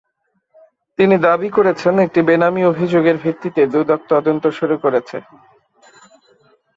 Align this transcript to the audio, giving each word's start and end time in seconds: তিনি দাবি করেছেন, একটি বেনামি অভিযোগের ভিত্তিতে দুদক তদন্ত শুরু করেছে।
তিনি 0.99 1.15
দাবি 1.27 1.49
করেছেন, 1.49 1.93
একটি 1.99 2.19
বেনামি 2.21 2.61
অভিযোগের 2.65 3.17
ভিত্তিতে 3.23 3.61
দুদক 3.73 4.01
তদন্ত 4.09 4.43
শুরু 4.59 4.75
করেছে। 4.83 5.17